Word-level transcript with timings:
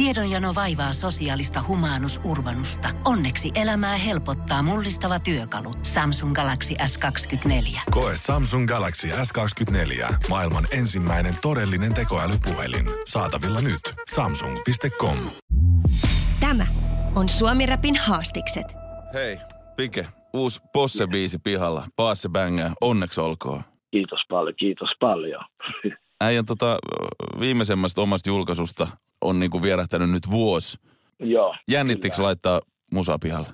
Tiedonjano 0.00 0.54
vaivaa 0.54 0.92
sosiaalista 0.92 1.64
humanus 1.68 2.20
urbanusta. 2.24 2.88
Onneksi 3.04 3.50
elämää 3.54 3.96
helpottaa 3.96 4.62
mullistava 4.62 5.20
työkalu. 5.20 5.74
Samsung 5.82 6.34
Galaxy 6.34 6.74
S24. 6.74 7.80
Koe 7.90 8.12
Samsung 8.16 8.68
Galaxy 8.68 9.08
S24. 9.08 10.14
Maailman 10.28 10.66
ensimmäinen 10.70 11.34
todellinen 11.42 11.94
tekoälypuhelin. 11.94 12.86
Saatavilla 13.06 13.60
nyt. 13.60 13.80
Samsung.com. 14.14 15.16
Tämä 16.40 16.66
on 17.16 17.28
Suomi 17.28 17.66
Rapin 17.66 17.96
haastikset. 17.96 18.66
Hei, 19.14 19.38
Pike, 19.76 20.06
uusi 20.32 20.60
Posse-biisi 20.72 21.38
pihalla. 21.44 21.86
Paasse 21.96 22.28
bängää, 22.28 22.72
onneksi 22.80 23.20
olkoon. 23.20 23.62
Kiitos 23.90 24.20
paljon, 24.28 24.54
kiitos 24.56 24.90
paljon. 25.00 25.44
Äijän 26.20 26.46
tota, 26.46 26.78
viimeisemmästä 27.40 28.00
omasta 28.00 28.28
julkaisusta 28.28 28.88
on 29.20 29.38
niinku 29.38 29.62
vierähtänyt 29.62 30.10
nyt 30.10 30.30
vuosi. 30.30 30.78
Joo. 31.18 31.54
Jännittikö 31.68 32.16
kyllä. 32.16 32.26
laittaa 32.26 32.60
musa 32.92 33.18
pihalle? 33.22 33.48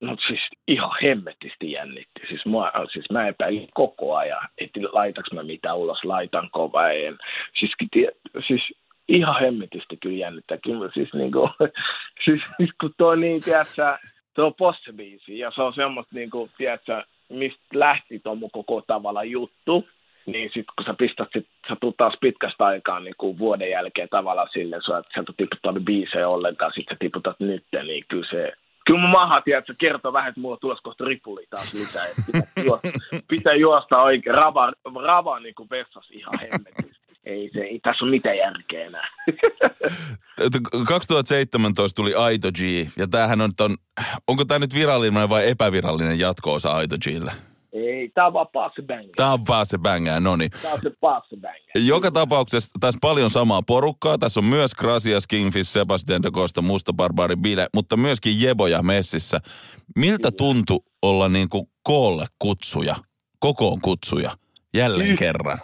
No 0.00 0.16
siis 0.26 0.40
ihan 0.68 0.90
hemmetisti 1.02 1.72
jännitti. 1.72 2.20
Siis, 2.28 2.46
mua, 2.46 2.72
siis 2.92 3.10
mä 3.10 3.28
epäilin 3.28 3.68
koko 3.74 4.16
ajan, 4.16 4.48
että 4.58 4.80
laitaks 4.92 5.32
mä 5.32 5.42
mitä 5.42 5.74
ulos, 5.74 6.04
laitanko 6.04 6.72
vai 6.72 7.04
en. 7.04 7.18
Siis, 7.58 7.72
tie, 7.92 8.08
siis 8.46 8.62
ihan 9.08 9.40
hemmetisti 9.40 9.96
kyllä 9.96 10.16
jännittää. 10.16 10.58
Kyllä 10.58 10.90
siis 10.94 11.08
niinku, 11.14 11.50
siis, 12.24 12.40
siis 12.56 12.70
kun 12.80 12.94
tuo 12.98 13.14
niin, 13.14 13.42
tiedätkö, 13.42 13.98
tuo 14.34 14.50
posse-biisi 14.50 15.38
ja 15.38 15.52
se 15.54 15.62
on 15.62 15.74
semmoista 15.74 16.14
niinku, 16.14 16.50
tiedätkö, 16.58 17.04
mistä 17.28 17.62
lähti 17.74 18.18
tuo 18.18 18.34
mun 18.34 18.50
koko 18.50 18.80
tavalla 18.80 19.24
juttu, 19.24 19.88
niin 20.26 20.48
sitten 20.54 20.74
kun 20.76 20.84
sä 20.86 20.94
pistät, 20.94 21.28
sit, 21.32 21.46
sä 21.68 21.76
tulet 21.80 21.96
taas 21.96 22.14
pitkästä 22.20 22.64
aikaa 22.64 23.00
niin 23.00 23.14
kuin 23.18 23.38
vuoden 23.38 23.70
jälkeen 23.70 24.08
tavallaan 24.08 24.48
silleen, 24.52 24.82
sä 24.82 24.98
et 24.98 25.06
sieltä 25.14 25.32
tiputtanut 25.36 25.84
biisejä 25.84 26.28
ollenkaan, 26.28 26.72
sit 26.74 26.86
sä 26.88 26.96
tiputat 26.98 27.40
nyt, 27.40 27.64
niin 27.82 28.04
kyllä 28.08 28.26
se, 28.30 28.52
kyllä 28.86 29.00
mun 29.00 29.10
maha, 29.10 29.40
tiedät, 29.40 29.66
se 29.66 29.74
kertoo 29.78 30.12
vähän, 30.12 30.28
että 30.28 30.40
mulla 30.40 30.56
tulee 30.56 30.76
kohta 30.82 31.04
ripuli 31.04 31.46
taas 31.50 31.74
lisää, 31.74 32.06
että 32.06 32.22
pitää, 32.26 32.48
juosta, 32.66 32.88
pitää 33.28 33.54
juosta 33.54 34.02
oikein, 34.02 34.34
rava, 34.34 34.72
rava 35.02 35.40
niin 35.40 35.54
kuin 35.54 35.70
vessas 35.70 36.10
ihan 36.10 36.38
hemmetisti. 36.40 37.02
Ei, 37.24 37.50
se, 37.52 37.60
ei 37.60 37.80
tässä 37.82 38.04
ole 38.04 38.10
mitään 38.10 38.36
järkeä 38.36 38.86
enää. 38.86 39.08
2017 40.88 41.96
tuli 41.96 42.14
Aito 42.14 42.52
G, 42.52 42.60
ja 42.98 43.06
tämähän 43.06 43.40
on, 43.40 43.50
on 43.60 43.76
onko 44.28 44.44
tämä 44.44 44.58
nyt 44.58 44.74
virallinen 44.74 45.28
vai 45.28 45.50
epävirallinen 45.50 46.18
jatko-osa 46.18 46.72
Aito 46.72 46.96
Gille? 47.04 47.32
Ei, 47.72 48.08
tää 48.14 48.26
on 48.26 48.32
vaan 48.32 48.46
passe 48.52 48.82
bang. 48.82 49.10
Tämä 49.16 49.32
on 49.32 49.46
vaan 49.48 49.66
se 49.66 49.78
bängää, 49.78 50.20
no 50.20 50.36
niin. 50.36 50.50
Tää 50.62 50.72
on 50.72 50.80
se 50.82 50.90
passe 51.00 51.36
bang. 51.36 51.56
Joka 51.74 52.10
tapauksessa 52.10 52.70
tässä 52.80 52.98
paljon 53.02 53.30
samaa 53.30 53.62
porukkaa. 53.62 54.18
Tässä 54.18 54.40
on 54.40 54.44
myös 54.44 54.74
Gracias, 54.74 55.26
Kingfish, 55.26 55.70
Sebastian 55.70 56.22
de 56.22 56.30
Costa, 56.30 56.62
Musta 56.62 56.92
Barbari, 56.92 57.36
Bile, 57.36 57.66
mutta 57.74 57.96
myöskin 57.96 58.40
Jeboja 58.40 58.82
messissä. 58.82 59.38
Miltä 59.96 60.30
tuntui 60.30 60.80
olla 61.02 61.28
niin 61.28 61.48
kuin 61.48 61.66
koolle 61.82 62.26
kutsuja, 62.38 62.94
kokoon 63.38 63.80
kutsuja, 63.80 64.30
jälleen 64.74 65.08
Kyllä. 65.08 65.18
kerran? 65.18 65.58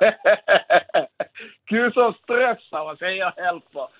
Kyllä 1.68 1.90
se 1.94 2.00
on 2.00 2.14
stressaava, 2.22 2.96
se 2.96 3.06
ei 3.06 3.22
ole 3.22 3.32
helppoa. 3.36 3.90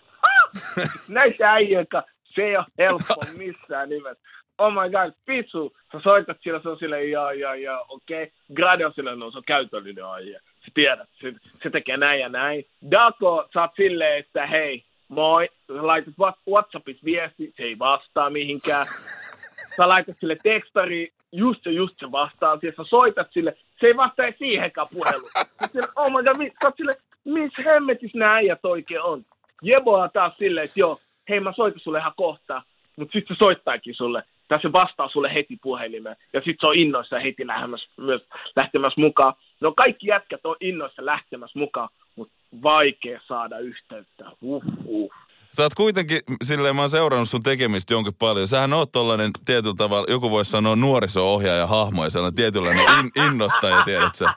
Näitä 1.08 1.52
äijäkä, 1.52 2.02
se 2.34 2.42
ei 2.42 2.56
ole 2.56 2.66
helppoa 2.78 3.24
missään 3.36 3.88
nimessä. 3.88 4.22
Oh 4.58 4.72
my 4.72 4.90
god, 4.90 5.12
pisu. 5.26 5.76
Sä 5.92 6.00
soitat 6.00 6.36
sillä, 6.40 6.60
se 6.62 6.68
on 6.68 6.78
silleen, 6.78 7.10
joo, 7.10 7.30
joo, 7.30 7.54
joo, 7.54 7.84
okei. 7.88 8.22
Okay. 8.22 8.34
Grade 8.54 8.86
on 8.86 8.92
silleen, 8.94 9.18
no 9.18 9.30
se 9.30 9.38
on 9.38 9.44
käytöllinen 9.46 10.04
aihe. 10.04 10.32
Sä 10.32 10.70
tiedät, 10.74 11.08
se, 11.20 11.32
se 11.62 11.70
tekee 11.70 11.96
näin 11.96 12.20
ja 12.20 12.28
näin. 12.28 12.64
Dako, 12.90 13.48
sä 13.54 13.60
oot 13.60 13.70
silleen, 13.76 14.18
että 14.18 14.46
hei, 14.46 14.84
moi. 15.08 15.48
Sä 15.66 15.86
laitat 15.86 16.14
Whats- 16.14 16.50
Whatsappissa 16.50 17.04
viesti, 17.04 17.52
se 17.56 17.62
ei 17.62 17.78
vastaa 17.78 18.30
mihinkään. 18.30 18.86
Sä 19.76 19.88
laitat 19.88 20.16
sille 20.20 20.36
tekstari, 20.42 21.12
just 21.32 21.66
ja 21.66 21.72
just 21.72 21.98
se 21.98 22.12
vastaa 22.12 22.58
siihen. 22.58 22.76
Sä 22.76 22.84
soitat 22.84 23.32
sille, 23.32 23.56
se 23.80 23.86
ei 23.86 23.96
vastaa 23.96 24.26
siihenkään 24.38 24.86
puheluun. 24.92 25.30
Sä 25.60 25.68
sille, 25.72 25.88
oh 25.96 26.10
my 26.10 26.22
god, 26.22 26.38
mi- 26.38 26.52
sä 26.62 26.68
oot 26.68 26.76
sille, 26.76 26.96
missä 27.24 27.62
hemmetissä 27.62 28.18
nämä 28.18 28.34
äijät 28.34 28.64
oikein 28.64 29.02
on? 29.02 29.24
Jebo 29.62 29.94
on 29.94 30.10
taas 30.12 30.36
silleen, 30.38 30.64
että 30.64 30.80
joo, 30.80 31.00
hei 31.28 31.40
mä 31.40 31.52
soitan 31.52 31.80
sulle 31.80 31.98
ihan 31.98 32.12
kohta, 32.16 32.62
mutta 32.96 33.12
sitten 33.12 33.36
se 33.36 33.38
soittaakin 33.38 33.94
sulle, 33.94 34.22
se 34.62 34.72
vastaa 34.72 35.08
sulle 35.08 35.34
heti 35.34 35.58
puhelimeen, 35.62 36.16
ja 36.32 36.40
sitten 36.40 36.56
se 36.60 36.66
on 36.66 36.74
innoissa 36.74 37.18
heti 37.18 37.46
lähtemässä, 37.46 37.88
myös 37.96 38.22
lähtemässä 38.56 39.00
mukaan. 39.00 39.34
No 39.60 39.72
kaikki 39.72 40.06
jätkät 40.06 40.40
on 40.46 40.56
innoissa 40.60 41.04
lähtemässä 41.06 41.58
mukaan, 41.58 41.88
mutta 42.16 42.34
vaikea 42.62 43.20
saada 43.26 43.58
yhteyttä. 43.58 44.24
Huh, 44.40 44.64
huh. 44.84 45.12
Sä 45.56 45.62
oot 45.62 45.74
kuitenkin, 45.74 46.20
silleen 46.42 46.76
mä 46.76 46.82
oon 46.82 46.90
seurannut 46.90 47.28
sun 47.28 47.42
tekemistä 47.42 47.94
jonkin 47.94 48.14
paljon. 48.18 48.48
Sähän 48.48 48.72
oot 48.72 48.92
tollanen 48.92 49.30
tietyllä 49.44 49.74
tavalla, 49.78 50.06
joku 50.10 50.30
voisi 50.30 50.50
sanoa 50.50 50.76
nuoriso-ohjaaja 50.76 51.66
hahmo 51.66 52.04
ja 52.04 52.10
sellainen 52.10 52.36
tietynlainen 52.36 52.84
in, 52.98 53.24
innostaja, 53.24 53.84
tiedät 53.84 54.14
sä? 54.14 54.34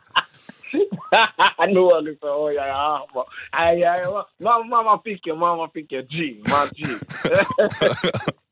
Nuoriso-ohjaaja 1.74 2.78
hahmo. 2.78 3.26
Äijä, 3.54 3.92
äijä, 3.92 4.06
mä, 4.06 4.24
mä, 4.40 4.64
mä, 4.64 4.84
mä 4.84 4.98
pikki, 5.04 5.34
mä 5.34 5.52
oon 5.52 5.72
pikki, 5.72 5.96
G, 6.04 6.50
mä 6.50 6.68
G. 6.76 6.80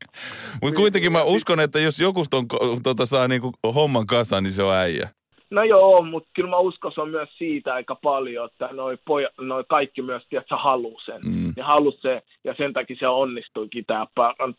Mutta 0.62 0.76
kuitenkin 0.76 1.12
mä 1.12 1.24
uskon, 1.24 1.60
että 1.60 1.80
jos 1.80 2.00
joku 2.00 2.24
ton, 2.30 2.46
tota, 2.84 3.06
saa 3.06 3.28
niinku 3.28 3.52
homman 3.76 4.08
kasaan, 4.08 4.44
niin 4.44 4.54
se 4.54 4.64
on 4.64 4.74
äijä. 4.74 5.10
No 5.50 5.64
joo, 5.64 6.02
mutta 6.02 6.30
kyllä 6.34 6.50
mä 6.50 6.58
uskon 6.58 6.92
se 6.96 7.02
on 7.02 7.10
myös 7.10 7.30
siitä 7.38 7.74
aika 7.74 7.96
paljon, 7.96 8.50
että 8.52 8.70
noi, 8.72 8.98
poja, 9.06 9.30
noi 9.42 9.64
kaikki 9.70 10.02
myös, 10.02 10.24
tiedätkö, 10.30 10.56
haluu 10.56 11.00
sen. 11.06 11.22
Mm. 11.24 11.54
Ne 11.58 11.64
haluu 11.64 11.98
se, 12.02 12.22
ja 12.44 12.56
sen 12.58 12.74
takia 12.74 12.96
se 13.00 13.08
onnistuikin 13.08 13.86
tämä 13.86 14.08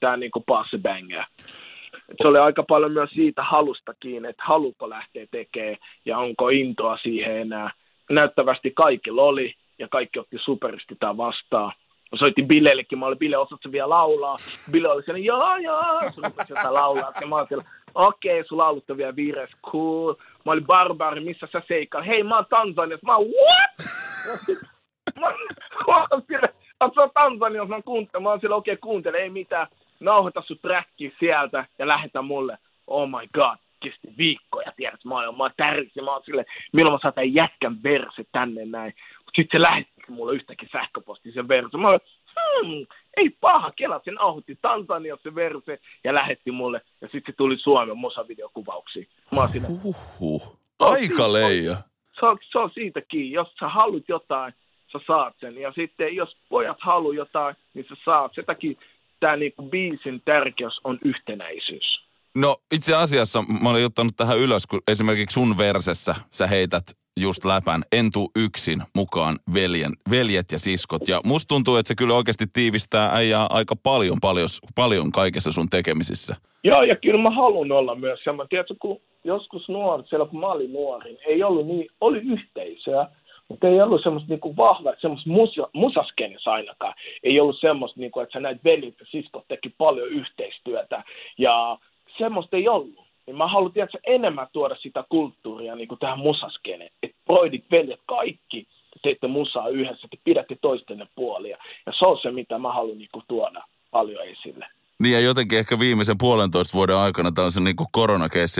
tää 0.00 0.16
niinku. 0.16 0.44
Et 2.08 2.16
Se 2.22 2.28
oli 2.28 2.38
aika 2.38 2.62
paljon 2.62 2.92
myös 2.92 3.10
siitä 3.10 3.42
halusta 3.42 3.94
kiinni, 4.00 4.28
että 4.28 4.42
haluuko 4.46 4.90
lähteä 4.90 5.26
tekemään 5.30 5.76
ja 6.04 6.18
onko 6.18 6.48
intoa 6.48 6.98
siihen 7.02 7.36
enää. 7.36 7.70
Näyttävästi 8.10 8.70
kaikilla 8.70 9.22
oli 9.22 9.54
ja 9.78 9.88
kaikki 9.88 10.18
otti 10.18 10.36
superisti 10.44 10.96
tämä 11.00 11.16
vastaan. 11.16 11.72
Mä 12.16 12.20
soitin 12.20 12.48
Billeillekin, 12.48 12.98
mä 12.98 13.06
olin 13.06 13.18
Bille, 13.18 13.36
osaatko 13.36 13.72
vielä 13.72 13.88
laulaa? 13.88 14.36
Bille 14.70 14.88
oli 14.88 15.02
siellä, 15.02 15.18
joo, 15.18 15.56
joo, 15.56 16.00
rupesi 16.00 16.52
jotain 16.52 16.74
laulaa. 16.74 17.12
Ja 17.20 17.26
mä 17.26 17.36
olin 17.36 17.48
siellä, 17.48 17.64
okei, 17.94 18.40
okay, 18.40 18.48
sun 18.48 18.58
laulut 18.58 18.90
on 18.90 18.96
vielä 18.96 19.16
viires, 19.16 19.50
cool. 19.70 20.14
Mä 20.44 20.52
olin 20.52 20.66
Barbari, 20.66 21.20
missä 21.20 21.48
sä 21.52 21.62
seikkaan? 21.68 22.04
Hei, 22.04 22.22
mä 22.22 22.36
oon 22.36 22.46
Tansaniassa. 22.50 23.06
Mä 23.06 23.16
oon, 23.16 23.26
what? 23.26 23.90
mä, 25.20 25.26
oon 25.86 26.22
siellä, 26.26 26.48
oon 26.80 27.10
Tansaniassa, 27.14 27.68
mä 27.76 27.82
kuuntelen. 27.82 28.22
Mä 28.22 28.30
oon 28.30 28.40
siellä, 28.40 28.56
okei, 28.56 28.72
okay, 28.72 28.80
kuuntele, 28.80 29.18
ei 29.18 29.30
mitään. 29.30 29.66
Nauhoita 30.00 30.42
sun 30.46 30.58
tracki 30.62 31.14
sieltä 31.18 31.66
ja 31.78 31.88
lähetä 31.88 32.22
mulle. 32.22 32.58
Oh 32.86 33.08
my 33.08 33.28
god, 33.34 33.56
kesti 33.80 34.08
viikkoja, 34.18 34.72
tiedät, 34.76 35.04
mä 35.04 35.14
oon, 35.14 35.36
mä 35.36 35.44
oon 35.44 35.52
mä 36.04 36.12
oon 36.12 36.22
silleen, 36.24 36.46
milloin 36.72 36.94
mä 36.94 36.98
saatan 37.02 37.34
jätkän 37.34 37.82
verse 37.82 38.24
tänne 38.32 38.64
näin. 38.64 38.94
Mut 39.26 39.34
sit 39.36 39.48
se 39.52 39.60
lähetti 39.62 40.02
mulle 40.08 40.34
yhtäkkiä 40.34 40.68
sähköposti 40.72 41.32
sen 41.32 41.48
verse. 41.48 41.76
Mä 41.76 41.88
olin, 41.88 42.00
hmm, 42.34 42.86
ei 43.16 43.30
paha, 43.30 43.70
kela 43.76 44.00
sen 44.04 44.14
nauhoitti 44.14 44.58
Tansaniassa 44.62 45.30
se 45.30 45.34
verse 45.34 45.78
ja 46.04 46.14
lähetti 46.14 46.50
mulle. 46.50 46.80
Ja 47.00 47.08
sitten 47.12 47.32
se 47.32 47.36
tuli 47.36 47.58
Suomen 47.58 47.98
musavideokuvauksiin. 47.98 49.08
Mä 49.34 49.48
siinä, 49.48 49.68
Huhhuh. 49.68 50.58
Aika 50.78 51.32
leija. 51.32 51.76
se 52.20 52.26
on, 52.26 52.38
se 52.52 52.58
on 52.58 52.70
siitä 52.74 53.00
kiinni. 53.00 53.32
Jos 53.32 53.54
sä 53.60 53.68
haluat 53.68 54.08
jotain, 54.08 54.54
sä 54.92 54.98
saat 55.06 55.34
sen. 55.40 55.58
Ja 55.58 55.72
sitten 55.72 56.16
jos 56.16 56.36
pojat 56.48 56.76
haluaa 56.80 57.14
jotain, 57.14 57.56
niin 57.74 57.86
sä 57.88 57.94
saat. 58.04 58.32
Sen 58.34 58.44
takia 58.44 58.72
tämä 59.20 59.36
niinku 59.36 59.62
biisin 59.62 60.22
tärkeys 60.24 60.80
on 60.84 60.98
yhtenäisyys. 61.04 62.06
No 62.34 62.56
itse 62.72 62.94
asiassa 62.94 63.42
mä 63.62 63.70
olin 63.70 63.84
ottanut 63.84 64.16
tähän 64.16 64.38
ylös, 64.38 64.66
kun 64.66 64.82
esimerkiksi 64.88 65.34
sun 65.34 65.58
versessä 65.58 66.14
sä 66.30 66.46
heität 66.46 66.84
just 67.20 67.44
läpän, 67.44 67.82
en 67.92 68.12
tuu 68.12 68.30
yksin 68.36 68.82
mukaan 68.94 69.36
veljen, 69.54 69.92
veljet 70.10 70.52
ja 70.52 70.58
siskot. 70.58 71.08
Ja 71.08 71.20
musta 71.24 71.48
tuntuu, 71.48 71.76
että 71.76 71.88
se 71.88 71.94
kyllä 71.94 72.14
oikeasti 72.14 72.44
tiivistää 72.52 73.10
äijää 73.12 73.46
aika 73.50 73.74
paljon, 73.82 74.18
paljon, 74.20 74.48
paljon 74.74 75.12
kaikessa 75.12 75.52
sun 75.52 75.70
tekemisissä. 75.70 76.36
Joo, 76.64 76.82
ja 76.82 76.96
kyllä 76.96 77.22
mä 77.22 77.30
haluan 77.30 77.72
olla 77.72 77.94
myös 77.94 78.20
semmoinen. 78.24 78.48
Tiedätkö, 78.48 78.74
kun 78.78 79.00
joskus 79.24 79.68
nuori, 79.68 80.02
siellä 80.08 80.26
kun 80.26 80.40
mä 80.40 80.46
olin 80.46 80.72
nuori, 80.72 81.04
niin 81.04 81.22
ei 81.26 81.42
ollut 81.42 81.66
niin, 81.66 81.88
oli 82.00 82.18
yhteisöä, 82.18 83.08
mutta 83.48 83.68
ei 83.68 83.80
ollut 83.80 84.02
semmoista 84.02 84.32
niinku 84.32 84.56
vahvaa, 84.56 84.92
semmoista 85.00 85.30
musa, 85.30 85.68
musaskenissa 85.72 86.52
ainakaan. 86.52 86.94
Ei 87.22 87.40
ollut 87.40 87.60
semmoista, 87.60 88.00
niinku, 88.00 88.20
että 88.20 88.32
sä 88.32 88.40
näit 88.40 88.64
veljet 88.64 89.00
ja 89.00 89.06
siskot 89.10 89.44
teki 89.48 89.74
paljon 89.78 90.08
yhteistyötä, 90.08 91.04
ja 91.38 91.78
semmoista 92.18 92.56
ei 92.56 92.68
ollut. 92.68 93.05
Niin 93.26 93.36
mä 93.36 93.46
haluan 93.48 93.72
tiedätkö, 93.72 93.98
enemmän 94.06 94.46
tuoda 94.52 94.76
sitä 94.76 95.04
kulttuuria 95.08 95.74
niin 95.74 95.88
kuin 95.88 95.98
tähän 95.98 96.18
musaskeneen. 96.18 96.90
Että 97.02 97.16
broidit, 97.24 97.64
veljet, 97.70 98.00
kaikki 98.06 98.62
te 98.62 99.00
teette 99.02 99.26
musaa 99.26 99.68
yhdessä, 99.68 100.08
te 100.10 100.16
pidätte 100.24 100.56
toistenne 100.60 101.06
puolia. 101.14 101.58
Ja 101.86 101.92
se 101.98 102.06
on 102.06 102.18
se, 102.22 102.30
mitä 102.30 102.58
mä 102.58 102.72
haluan 102.72 102.98
niin 102.98 103.08
kuin, 103.12 103.24
tuoda 103.28 103.64
paljon 103.90 104.24
esille. 104.24 104.66
Niin 104.98 105.12
ja 105.12 105.20
jotenkin 105.20 105.58
ehkä 105.58 105.78
viimeisen 105.78 106.18
puolentoista 106.18 106.74
vuoden 106.74 106.96
aikana, 106.96 107.32
tai 107.32 107.52
se 107.52 107.60
niin 107.60 107.76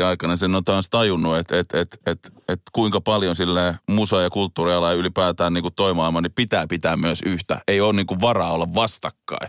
aikana, 0.06 0.36
sen 0.36 0.54
on 0.54 0.64
taas 0.64 0.90
tajunnut, 0.90 1.36
että 1.36 1.58
et, 1.58 1.74
et, 1.74 1.88
et, 2.06 2.18
et 2.48 2.60
kuinka 2.72 3.00
paljon 3.00 3.36
sille 3.36 3.74
musa- 3.86 4.22
ja 4.22 4.30
kulttuuriala 4.30 4.88
ja 4.88 4.96
ylipäätään 4.96 5.52
niin 5.52 5.64
toimaamaan, 5.76 6.22
niin 6.22 6.32
pitää 6.34 6.66
pitää 6.68 6.96
myös 6.96 7.22
yhtä. 7.26 7.60
Ei 7.68 7.80
ole 7.80 7.92
niin 7.92 8.20
varaa 8.20 8.52
olla 8.52 8.66
vastakkain. 8.74 9.48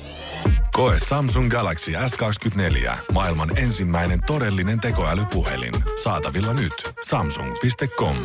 Koe 0.75 0.93
Samsung 0.97 1.51
Galaxy 1.51 1.91
S24. 1.91 2.91
Maailman 3.13 3.57
ensimmäinen 3.57 4.19
todellinen 4.27 4.79
tekoälypuhelin. 4.79 5.73
Saatavilla 6.03 6.53
nyt. 6.53 6.93
Samsung.com. 7.01 8.15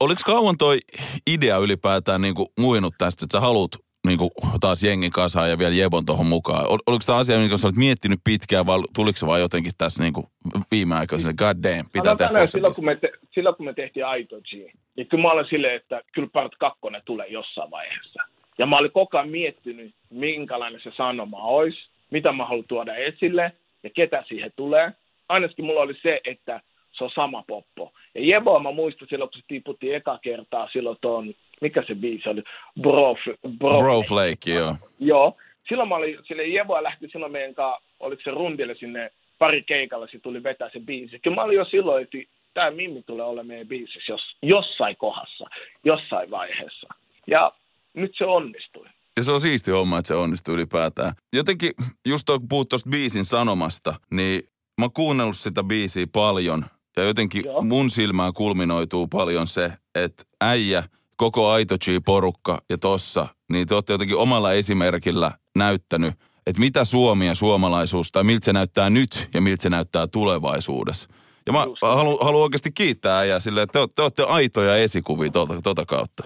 Oliko 0.00 0.20
kauan 0.26 0.56
toi 0.58 0.78
idea 1.26 1.56
ylipäätään 1.56 2.20
niin 2.20 2.34
kuin 2.34 2.48
muinut 2.58 2.94
tästä, 2.98 3.24
että 3.24 3.38
sä 3.38 3.40
haluat 3.40 3.70
niin 4.06 4.18
kuin 4.18 4.30
taas 4.60 4.84
jengin 4.84 5.10
kasaan 5.10 5.50
ja 5.50 5.58
vielä 5.58 5.74
Jebon 5.74 6.06
tuohon 6.06 6.26
mukaan. 6.26 6.66
Ol, 6.66 6.78
oliko 6.86 7.02
tämä 7.06 7.18
asia, 7.18 7.38
minkä 7.38 7.56
sä 7.56 7.66
olet 7.66 7.76
miettinyt 7.76 8.20
pitkään 8.24 8.66
vai 8.66 8.78
tuliko 8.94 9.16
se 9.16 9.26
vaan 9.26 9.40
jotenkin 9.40 9.72
tässä 9.78 10.02
niin 10.02 10.12
kuin 10.12 10.26
viime 10.70 10.94
aikoina 10.94 11.32
god 11.32 11.56
damn, 11.62 11.90
pitää 11.92 12.16
tehdä 12.16 12.46
silloin, 12.46 12.74
kun 12.74 12.84
me 12.84 12.96
te, 12.96 13.10
silloin 13.34 13.56
kun 13.56 13.66
me 13.66 13.72
tehtiin 13.72 14.06
Aito 14.06 14.40
G, 14.40 14.52
niin 14.96 15.08
kyllä 15.08 15.22
mä 15.22 15.30
olen 15.30 15.46
silleen, 15.50 15.76
että 15.76 16.00
kyllä 16.14 16.28
part 16.32 16.52
2 16.58 16.78
tulee 17.04 17.26
jossain 17.26 17.70
vaiheessa. 17.70 18.22
Ja 18.58 18.66
mä 18.66 18.78
olin 18.78 18.92
koko 18.92 19.18
ajan 19.18 19.28
miettinyt, 19.28 19.94
minkälainen 20.10 20.80
se 20.80 20.90
sanoma 20.96 21.42
olisi, 21.42 21.78
mitä 22.10 22.32
mä 22.32 22.44
haluan 22.44 22.64
tuoda 22.68 22.94
esille 22.94 23.52
ja 23.82 23.90
ketä 23.90 24.24
siihen 24.28 24.52
tulee. 24.56 24.92
Ainakin 25.28 25.64
mulla 25.64 25.80
oli 25.80 25.94
se, 26.02 26.20
että 26.24 26.60
se 26.92 27.04
on 27.04 27.10
sama 27.10 27.44
poppo. 27.46 27.92
Ja 28.14 28.20
Jeboa 28.24 28.60
mä 28.60 28.72
muistan 28.72 29.08
silloin, 29.08 29.30
kun 29.30 29.40
se 29.40 29.44
tiputtiin 29.48 29.94
eka 29.94 30.18
kertaa 30.22 30.68
silloin 30.72 30.98
tuon, 31.00 31.34
mikä 31.60 31.82
se 31.86 31.94
biisi 31.94 32.28
oli? 32.28 32.42
Bro, 32.80 33.16
bro, 33.58 33.78
bro 33.78 34.02
Flake, 34.02 34.50
joo. 34.50 34.76
Joo. 34.98 35.36
Silloin 35.68 35.88
mä 35.88 35.94
olin, 35.94 36.18
sille 36.24 36.46
Jeboa 36.46 36.82
lähti 36.82 37.08
silloin 37.08 37.32
meidän 37.32 37.54
kanssa, 37.54 37.82
oliko 38.00 38.22
se 38.22 38.30
rundille 38.30 38.74
sinne 38.74 39.10
pari 39.38 39.62
keikalla, 39.62 40.06
se 40.06 40.18
tuli 40.18 40.42
vetää 40.42 40.70
se 40.72 40.80
biisi. 40.80 41.18
Kyllä 41.18 41.34
mä 41.34 41.42
olin 41.42 41.56
jo 41.56 41.64
silloin, 41.64 42.02
että 42.02 42.18
tämä 42.54 42.70
Mimmi 42.70 43.02
tulee 43.02 43.26
olla 43.26 43.42
meidän 43.42 43.68
biisissä 43.68 44.12
jos, 44.12 44.36
jossain 44.42 44.96
kohdassa, 44.96 45.46
jossain 45.84 46.30
vaiheessa. 46.30 46.88
Ja 47.26 47.52
nyt 48.00 48.12
se 48.18 48.24
onnistui. 48.24 48.86
Ja 49.16 49.22
se 49.22 49.32
on 49.32 49.40
siisti 49.40 49.70
homma, 49.70 49.98
että 49.98 50.08
se 50.08 50.14
onnistuu 50.14 50.54
ylipäätään. 50.54 51.12
Jotenkin, 51.32 51.72
just 52.06 52.26
kun 52.26 52.48
puhut 52.48 52.68
tuosta 52.68 52.90
biisin 52.90 53.24
sanomasta, 53.24 53.94
niin 54.10 54.42
mä 54.78 54.84
oon 54.84 54.92
kuunnellut 54.92 55.36
sitä 55.36 55.64
biisiä 55.64 56.06
paljon– 56.12 56.64
ja 56.98 57.04
jotenkin 57.04 57.44
Joo. 57.44 57.62
mun 57.62 57.90
silmään 57.90 58.32
kulminoituu 58.32 59.06
paljon 59.06 59.46
se, 59.46 59.72
että 59.94 60.24
äijä, 60.40 60.84
koko 61.16 61.50
Aito 61.50 61.78
G-porukka 61.78 62.62
ja 62.70 62.78
tossa, 62.78 63.26
niin 63.52 63.68
te 63.68 63.74
olette 63.74 63.92
jotenkin 63.92 64.16
omalla 64.16 64.52
esimerkillä 64.52 65.32
näyttänyt, 65.56 66.14
että 66.46 66.60
mitä 66.60 66.84
Suomi 66.84 67.26
ja 67.26 67.34
suomalaisuus, 67.34 68.12
tai 68.12 68.24
miltä 68.24 68.44
se 68.44 68.52
näyttää 68.52 68.90
nyt 68.90 69.28
ja 69.34 69.40
miltä 69.40 69.62
se 69.62 69.70
näyttää 69.70 70.06
tulevaisuudessa. 70.06 71.08
Ja 71.46 71.52
mä 71.52 71.66
haluan 71.82 72.26
halu 72.26 72.42
oikeasti 72.42 72.70
kiittää 72.72 73.18
äijää 73.18 73.40
sille, 73.40 73.62
että 73.62 73.86
te, 73.86 73.92
te 73.96 74.02
olette 74.02 74.22
aitoja 74.22 74.76
esikuvia 74.76 75.30
tuota, 75.30 75.62
tuota 75.62 75.86
kautta. 75.86 76.22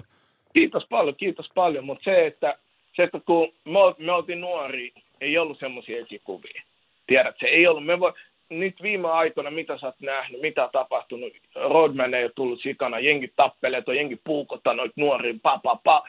Kiitos 0.53 0.85
paljon, 0.89 1.15
kiitos 1.15 1.49
paljon, 1.55 1.85
mutta 1.85 2.03
se, 2.03 2.25
että, 2.25 2.57
se, 2.95 3.03
että 3.03 3.19
kun 3.25 3.53
me, 3.65 3.79
me 3.97 4.11
oltiin 4.11 4.41
nuori, 4.41 4.93
ei 5.21 5.37
ollut 5.37 5.59
semmoisia 5.59 6.01
esikuvia. 6.01 6.63
Tiedät, 7.07 7.35
se 7.39 7.47
ei 7.47 7.67
ollut, 7.67 7.85
me 7.85 7.99
voi, 7.99 8.13
nyt 8.49 8.81
viime 8.81 9.07
aikoina, 9.11 9.51
mitä 9.51 9.77
sä 9.77 9.85
oot 9.85 9.95
nähnyt, 10.01 10.41
mitä 10.41 10.63
on 10.63 10.69
tapahtunut, 10.71 11.33
Rodman 11.55 12.13
ei 12.13 12.23
ole 12.23 12.31
tullut 12.35 12.61
sikana, 12.61 12.99
jengi 12.99 13.33
tappelee, 13.35 13.81
tuo 13.81 13.93
jengi 13.93 14.19
puukottaa 14.23 14.73
noita 14.73 14.93
nuoria, 14.97 15.33
pa, 15.41 15.59
pa, 15.63 15.75
pa. 15.83 16.03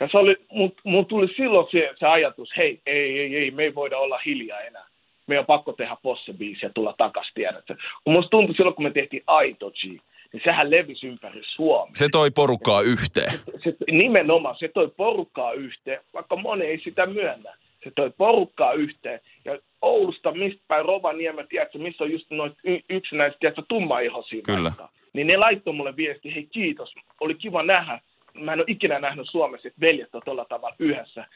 Ja 0.00 0.08
se 0.08 0.18
oli, 0.18 0.36
mun, 0.52 0.72
mun 0.84 1.06
tuli 1.06 1.28
silloin 1.36 1.66
se, 1.70 1.90
se 1.98 2.06
ajatus, 2.06 2.56
hei, 2.56 2.80
ei, 2.86 3.18
ei, 3.18 3.36
ei, 3.36 3.50
me 3.50 3.62
ei 3.62 3.74
voida 3.74 3.98
olla 3.98 4.20
hiljaa 4.26 4.60
enää. 4.60 4.86
Me 5.26 5.38
on 5.38 5.46
pakko 5.46 5.72
tehdä 5.72 5.96
posse-biisi 6.02 6.66
ja 6.66 6.70
tulla 6.70 6.94
takas, 6.98 7.30
tiedätkö. 7.34 7.76
Kun 8.04 8.12
musta 8.12 8.30
tuntui 8.30 8.54
silloin, 8.54 8.74
kun 8.74 8.84
me 8.84 8.90
tehtiin 8.90 9.22
Aito 9.26 9.70
G, 9.70 10.00
niin 10.36 10.44
sehän 10.44 10.70
levisi 10.70 11.06
ympäri 11.06 11.40
Suomea. 11.44 11.92
Se 11.94 12.08
toi 12.12 12.30
porukkaa 12.30 12.82
yhteen. 12.82 13.32
Se, 13.32 13.60
se, 13.64 13.92
nimenomaan, 13.92 14.56
se 14.58 14.68
toi 14.68 14.88
porukkaa 14.96 15.52
yhteen, 15.52 16.00
vaikka 16.14 16.36
moni 16.36 16.64
ei 16.64 16.80
sitä 16.84 17.06
myönnä. 17.06 17.54
Se 17.84 17.90
toi 17.96 18.10
porukkaa 18.10 18.72
yhteen. 18.72 19.20
Ja 19.44 19.58
Oulusta, 19.82 20.32
mistä 20.32 20.62
päin 20.68 20.84
Rovaniemen, 20.84 21.48
tiedätkö, 21.48 21.78
missä 21.78 22.04
on 22.04 22.12
just 22.12 22.30
noin 22.30 22.52
y- 22.64 22.80
yksinäiset, 22.90 23.38
tiedätkö, 23.40 23.62
tummaihoisia 23.68 24.42
Kyllä. 24.42 24.62
Vaikka. 24.62 24.88
Niin 25.12 25.26
ne 25.26 25.36
laittoi 25.36 25.74
mulle 25.74 25.96
viesti, 25.96 26.34
hei 26.34 26.46
kiitos, 26.52 26.94
oli 27.20 27.34
kiva 27.34 27.62
nähdä. 27.62 28.00
Mä 28.34 28.52
en 28.52 28.58
ole 28.58 28.64
ikinä 28.68 28.98
nähnyt 28.98 29.30
Suomessa, 29.30 29.68
että 29.68 29.80
veljet 29.80 30.14
on 30.14 30.22
tuolla 30.24 30.44
tavalla 30.44 30.76
yhdessä. 30.78 31.26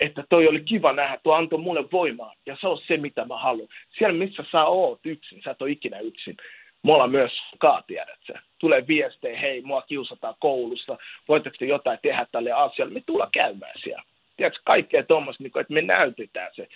Että 0.00 0.24
toi 0.28 0.48
oli 0.48 0.60
kiva 0.60 0.92
nähdä, 0.92 1.18
tuo 1.22 1.34
antoi 1.34 1.58
mulle 1.58 1.84
voimaa. 1.92 2.34
Ja 2.46 2.56
se 2.60 2.68
on 2.68 2.78
se, 2.88 2.96
mitä 2.96 3.24
mä 3.24 3.38
haluan. 3.38 3.68
Siellä, 3.98 4.18
missä 4.18 4.44
sä 4.52 4.64
oot 4.64 5.00
yksin, 5.04 5.42
sä 5.44 5.50
et 5.50 5.62
ole 5.62 5.70
ikinä 5.70 5.98
yksin. 5.98 6.36
Mulla 6.82 7.06
myös 7.06 7.32
kaa, 7.58 7.82
tiedät 7.86 8.18
sä. 8.26 8.40
Tulee 8.58 8.86
viestejä, 8.86 9.40
hei, 9.40 9.62
mua 9.62 9.82
kiusataan 9.82 10.34
koulussa, 10.38 10.98
voitteko 11.28 11.56
jotain 11.64 11.98
tehdä 12.02 12.26
tälle 12.32 12.52
asialle, 12.52 12.94
me 12.94 13.02
tullaan 13.06 13.30
käymään 13.32 13.80
siellä. 13.82 14.02
Tiedätkö, 14.36 14.60
kaikkea 14.64 15.02
tuommoista, 15.02 15.42
niin 15.42 15.60
että 15.60 15.74
me 15.74 15.82
näytetään 15.82 16.50
se 16.54 16.68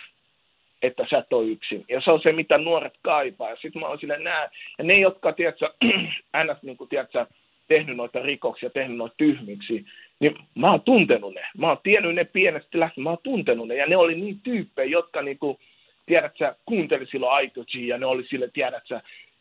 että 0.86 1.06
sä 1.10 1.18
et 1.18 1.32
ole 1.32 1.46
yksin. 1.46 1.84
Ja 1.88 2.00
se 2.00 2.10
on 2.10 2.20
se, 2.22 2.32
mitä 2.32 2.58
nuoret 2.58 2.94
kaipaa. 3.02 3.50
Ja 3.50 3.56
sitten 3.56 3.80
mä 3.82 3.88
oon 3.88 3.98
sille 3.98 4.18
nää. 4.18 4.48
Ja 4.78 4.84
ne, 4.84 4.98
jotka, 4.98 5.32
tiedätkö, 5.32 5.70
ns. 6.44 6.62
Niin 6.62 6.76
kuin, 6.76 6.88
tiedätkö, 6.88 7.26
tehnyt 7.68 7.96
noita 7.96 8.22
rikoksia, 8.22 8.70
tehnyt 8.70 8.96
noita 8.96 9.14
tyhmiksi, 9.16 9.84
niin 10.20 10.38
mä 10.54 10.70
oon 10.70 10.80
tuntenut 10.80 11.34
ne. 11.34 11.46
Mä 11.58 11.68
oon 11.68 11.78
tiennyt 11.82 12.14
ne 12.14 12.24
pienestä 12.24 12.80
lähtien, 12.80 13.02
mä 13.02 13.10
oon 13.10 13.18
tuntenut 13.22 13.68
ne. 13.68 13.74
Ja 13.74 13.86
ne 13.86 13.96
oli 13.96 14.14
niin 14.14 14.40
tyyppejä, 14.40 14.90
jotka 14.90 15.22
niin 15.22 15.38
kuin, 15.38 15.58
tiedätkö, 16.06 16.54
kuunteli 16.66 17.06
silloin 17.06 17.32
Aito 17.32 17.64
G, 17.64 17.74
ja 17.74 17.98
ne 17.98 18.06
oli 18.06 18.24
sille, 18.24 18.50
tiedätkö, 18.52 19.00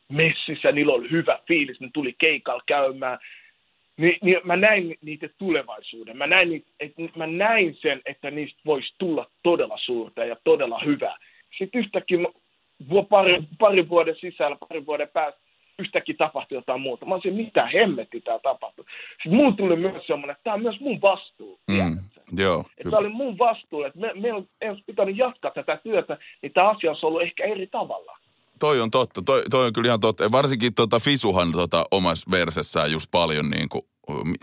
messissä, 0.09 0.71
niillä 0.71 0.93
oli 0.93 1.11
hyvä 1.11 1.39
fiilis, 1.47 1.79
ne 1.79 1.89
tuli 1.93 2.15
keikalla 2.17 2.63
käymään. 2.65 3.19
Niin, 3.97 4.17
niin 4.21 4.37
mä 4.43 4.55
näin 4.55 4.97
niitä 5.01 5.29
tulevaisuuden. 5.37 6.17
Mä 6.17 6.27
näin, 6.27 6.65
että 6.79 7.01
mä 7.15 7.27
näin 7.27 7.77
sen, 7.81 8.01
että 8.05 8.31
niistä 8.31 8.61
voisi 8.65 8.93
tulla 8.97 9.27
todella 9.43 9.77
suurta 9.77 10.25
ja 10.25 10.35
todella 10.43 10.79
hyvää 10.85 11.17
sitten 11.57 11.79
yhtäkkiä 11.79 12.17
pari, 13.09 13.43
pari 13.59 13.89
vuoden 13.89 14.15
sisällä, 14.15 14.57
pari 14.69 14.85
vuoden 14.85 15.09
päästä, 15.13 15.39
yhtäkkiä 15.79 16.15
tapahtui 16.17 16.57
jotain 16.57 16.81
muuta. 16.81 17.05
Mä 17.05 17.13
olisin, 17.13 17.33
mitä 17.33 17.65
hemmetti 17.65 18.21
tämä 18.21 18.39
tapahtui. 18.39 18.85
Sitten 19.09 19.35
mun 19.35 19.55
tuli 19.57 19.75
myös 19.75 20.07
semmoinen, 20.07 20.31
että 20.31 20.43
tämä 20.43 20.53
on 20.53 20.61
myös 20.61 20.79
mun 20.79 21.01
vastuu. 21.01 21.59
Mm, 21.67 21.97
joo. 22.37 22.65
Tämä 22.83 22.97
oli 22.97 23.09
mun 23.09 23.37
vastuu, 23.37 23.83
että 23.83 23.99
me, 23.99 24.11
me 24.13 24.33
on, 24.33 24.47
olisi 24.69 24.83
pitänyt 24.85 25.17
jatkaa 25.17 25.51
tätä 25.51 25.79
työtä, 25.83 26.17
niin 26.41 26.53
tämä 26.53 26.69
asia 26.69 26.91
olisi 26.91 27.05
ollut 27.05 27.21
ehkä 27.21 27.43
eri 27.43 27.67
tavalla. 27.67 28.17
Toi 28.63 28.81
on 28.81 28.91
totta, 28.91 29.21
toi, 29.21 29.43
toi 29.49 29.65
on 29.65 29.73
kyllä 29.73 29.87
ihan 29.87 29.99
totta. 29.99 30.31
Varsinkin 30.31 30.73
tota 30.73 30.99
Fisuhan 30.99 31.51
tota, 31.51 31.85
omassa 31.91 32.31
versessään 32.31 32.91
just 32.91 33.11
paljon 33.11 33.49
niin 33.49 33.69
kuin 33.69 33.81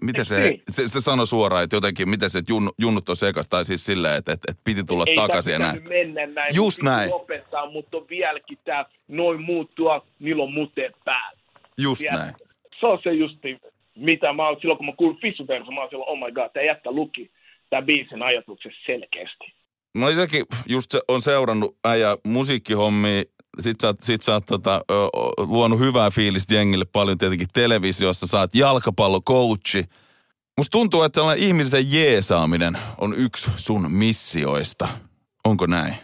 Miten 0.03 0.27
se, 0.27 0.41
niin. 0.41 0.63
se, 0.71 0.89
se 0.89 1.01
sanoi 1.01 1.27
suoraan, 1.27 1.65
että 1.65 1.77
jotenkin, 1.77 2.09
miten 2.09 2.31
se, 2.31 2.39
että 2.39 2.53
jun, 2.53 2.71
junnut 2.79 3.09
on 3.09 3.17
sekas, 3.17 3.49
tai 3.49 3.65
siis 3.65 3.87
silleen, 3.87 4.17
että, 4.17 4.33
että, 4.33 4.51
että 4.51 4.61
piti 4.65 4.85
tulla 4.85 5.05
Ei 5.07 5.15
takaisin 5.15 5.53
ja 5.53 5.59
näin. 5.59 5.89
mennä 5.89 6.27
näin. 6.27 6.55
Just 6.55 6.83
näin. 6.83 7.11
Lopettaa, 7.11 7.71
mutta 7.71 7.97
on 7.97 8.07
vieläkin 8.09 8.59
tämä, 8.65 8.85
noin 9.09 9.41
muuttua, 9.41 10.07
niillä 10.19 10.43
on 10.43 10.53
muteen 10.53 10.93
päällä. 11.05 11.41
Just 11.79 11.99
Tiedät? 11.99 12.19
näin. 12.19 12.35
Se 12.81 12.87
on 12.87 12.99
se 13.03 13.13
justi, 13.13 13.61
mitä 13.97 14.33
mä 14.33 14.49
oon, 14.49 14.57
silloin 14.61 14.77
kun 14.77 14.87
mä 14.87 14.93
kuulin 14.97 15.21
Fissuverso, 15.21 15.71
mä 15.71 15.81
oon 15.81 15.91
silloin, 15.91 16.11
oh 16.11 16.19
my 16.19 16.33
god, 16.33 16.51
tämä 16.53 16.67
jättä 16.67 16.91
luki 16.91 17.31
tämä 17.71 17.83
biisin 17.83 18.23
ajatuksessa 18.23 18.81
selkeästi. 18.87 19.53
Mä 19.95 20.11
itsekin 20.11 20.45
just 20.67 20.91
se, 20.91 21.01
on 21.09 21.23
seurannut 21.23 21.77
äijä 21.85 22.17
musiikkihommia 22.25 23.23
sit 23.59 23.81
sä 23.81 23.87
oot, 23.87 24.01
sit 24.01 24.23
sä 24.23 24.33
oot 24.33 24.47
tota, 24.47 24.85
luonut 25.49 25.79
hyvää 25.79 26.11
fiilistä 26.11 26.55
jengille 26.55 26.85
paljon 26.93 27.19
tietenkin 27.19 27.49
televisiossa, 27.55 28.27
sä 28.27 28.39
oot 28.39 28.55
jalkapallocoachi. 28.55 29.85
Musta 30.57 30.79
tuntuu, 30.79 31.03
että 31.03 31.21
sellainen 31.21 31.45
ihmisten 31.45 31.93
jeesaaminen 31.93 32.79
on 32.99 33.15
yksi 33.17 33.51
sun 33.57 33.93
missioista. 33.93 34.89
Onko 35.45 35.67
näin? 35.67 35.95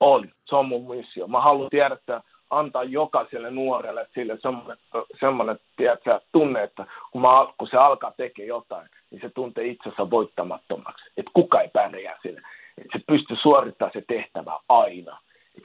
On, 0.00 0.28
se 0.44 0.56
on 0.56 0.68
mun 0.68 0.96
missio. 0.96 1.26
Mä 1.26 1.40
haluan 1.40 1.70
tiedä, 1.70 1.94
että 1.94 2.22
antaa 2.50 2.84
jokaiselle 2.84 3.50
nuorelle 3.50 4.06
sille 4.14 4.38
semmoinen, 4.42 4.76
semmoinen 5.20 5.58
tiedätkö, 5.76 6.20
tunne, 6.32 6.62
että 6.62 6.86
kun, 7.12 7.22
mä, 7.22 7.28
kun 7.58 7.68
se 7.70 7.76
alkaa 7.76 8.12
tekemään 8.16 8.48
jotain, 8.48 8.88
niin 9.10 9.20
se 9.20 9.30
tuntee 9.30 9.66
itsensä 9.66 10.10
voittamattomaksi. 10.10 11.04
Että 11.16 11.30
kuka 11.34 11.60
ei 11.60 11.68
pärjää 11.68 12.18
sille. 12.22 12.42
Että 12.78 12.98
se 12.98 13.04
pystyy 13.06 13.36
suorittamaan 13.42 13.92
se 13.92 14.04
tehtävä 14.08 14.58
aina 14.68 15.20